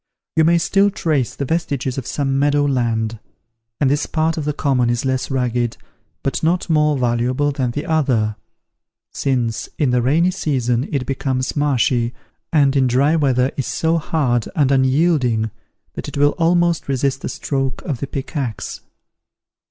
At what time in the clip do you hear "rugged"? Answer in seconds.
5.29-5.77